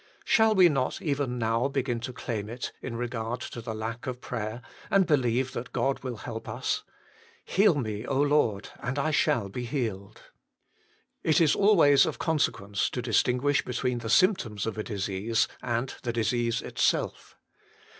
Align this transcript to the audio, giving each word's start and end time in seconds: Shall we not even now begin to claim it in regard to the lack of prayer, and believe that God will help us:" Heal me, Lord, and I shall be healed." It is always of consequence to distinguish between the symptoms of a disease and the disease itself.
Shall 0.25 0.55
we 0.55 0.67
not 0.67 0.99
even 0.99 1.37
now 1.37 1.67
begin 1.67 1.99
to 1.99 2.11
claim 2.11 2.49
it 2.49 2.71
in 2.81 2.95
regard 2.95 3.39
to 3.41 3.61
the 3.61 3.75
lack 3.75 4.07
of 4.07 4.19
prayer, 4.19 4.63
and 4.89 5.05
believe 5.05 5.53
that 5.53 5.73
God 5.73 5.99
will 5.99 6.15
help 6.17 6.49
us:" 6.49 6.81
Heal 7.45 7.75
me, 7.75 8.07
Lord, 8.07 8.69
and 8.81 8.97
I 8.97 9.11
shall 9.11 9.47
be 9.47 9.65
healed." 9.65 10.23
It 11.21 11.39
is 11.39 11.53
always 11.55 12.07
of 12.07 12.17
consequence 12.17 12.89
to 12.89 13.03
distinguish 13.03 13.63
between 13.63 13.99
the 13.99 14.09
symptoms 14.09 14.65
of 14.65 14.75
a 14.75 14.83
disease 14.83 15.47
and 15.61 15.93
the 16.01 16.13
disease 16.13 16.63
itself. 16.63 17.37